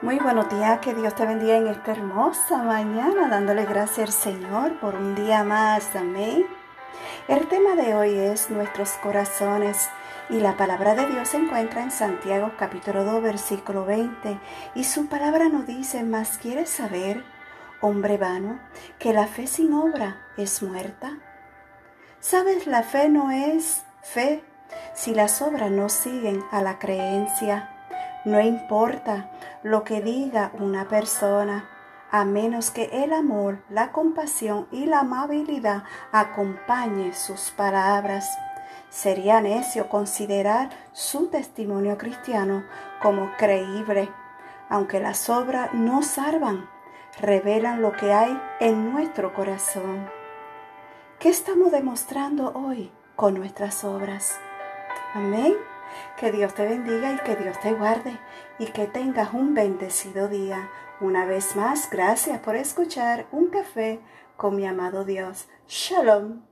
Muy 0.00 0.20
buenos 0.20 0.48
días, 0.48 0.78
que 0.78 0.94
Dios 0.94 1.12
te 1.16 1.26
bendiga 1.26 1.56
en 1.56 1.66
esta 1.66 1.90
hermosa 1.90 2.62
mañana, 2.62 3.26
dándole 3.28 3.64
gracias 3.64 4.06
al 4.06 4.12
Señor 4.12 4.78
por 4.78 4.94
un 4.94 5.16
día 5.16 5.42
más. 5.42 5.96
Amén. 5.96 6.46
El 7.26 7.48
tema 7.48 7.74
de 7.74 7.96
hoy 7.96 8.14
es 8.14 8.48
nuestros 8.48 8.92
corazones 9.02 9.88
y 10.30 10.38
la 10.38 10.56
palabra 10.56 10.94
de 10.94 11.08
Dios 11.08 11.30
se 11.30 11.38
encuentra 11.38 11.82
en 11.82 11.90
Santiago 11.90 12.52
capítulo 12.56 13.02
2 13.02 13.24
versículo 13.24 13.86
20 13.86 14.38
y 14.76 14.84
su 14.84 15.08
palabra 15.08 15.48
nos 15.48 15.66
dice, 15.66 16.04
más 16.04 16.38
quieres 16.38 16.70
saber, 16.70 17.24
hombre 17.80 18.18
vano, 18.18 18.60
que 19.00 19.12
la 19.12 19.26
fe 19.26 19.48
sin 19.48 19.74
obra 19.74 20.28
es 20.36 20.62
muerta. 20.62 21.18
Sabes, 22.20 22.68
la 22.68 22.84
fe 22.84 23.08
no 23.08 23.32
es 23.32 23.82
fe 24.02 24.44
si 24.94 25.12
las 25.12 25.42
obras 25.42 25.72
no 25.72 25.88
siguen 25.88 26.44
a 26.52 26.62
la 26.62 26.78
creencia. 26.78 27.74
No 28.24 28.40
importa 28.40 29.30
lo 29.62 29.84
que 29.84 30.00
diga 30.00 30.50
una 30.58 30.88
persona, 30.88 31.68
a 32.10 32.24
menos 32.24 32.70
que 32.70 33.04
el 33.04 33.12
amor, 33.12 33.58
la 33.68 33.92
compasión 33.92 34.66
y 34.70 34.86
la 34.86 35.00
amabilidad 35.00 35.84
acompañe 36.10 37.12
sus 37.14 37.50
palabras. 37.50 38.38
Sería 38.90 39.40
necio 39.40 39.88
considerar 39.88 40.70
su 40.92 41.28
testimonio 41.28 41.98
cristiano 41.98 42.64
como 43.02 43.30
creíble, 43.36 44.08
aunque 44.68 45.00
las 45.00 45.28
obras 45.28 45.72
no 45.74 46.02
salvan, 46.02 46.68
revelan 47.20 47.82
lo 47.82 47.92
que 47.92 48.12
hay 48.12 48.40
en 48.60 48.92
nuestro 48.92 49.34
corazón. 49.34 50.08
¿Qué 51.18 51.28
estamos 51.28 51.70
demostrando 51.72 52.52
hoy 52.54 52.90
con 53.16 53.34
nuestras 53.34 53.84
obras? 53.84 54.38
Amén. 55.14 55.54
Que 56.18 56.32
Dios 56.32 56.54
te 56.54 56.66
bendiga 56.66 57.12
y 57.12 57.18
que 57.18 57.36
Dios 57.36 57.58
te 57.60 57.72
guarde 57.72 58.18
y 58.58 58.66
que 58.66 58.86
tengas 58.86 59.32
un 59.34 59.54
bendecido 59.54 60.28
día. 60.28 60.70
Una 61.00 61.26
vez 61.26 61.54
más, 61.56 61.88
gracias 61.90 62.40
por 62.40 62.56
escuchar 62.56 63.26
un 63.30 63.48
café 63.48 64.00
con 64.36 64.56
mi 64.56 64.66
amado 64.66 65.04
Dios. 65.04 65.48
Shalom. 65.68 66.47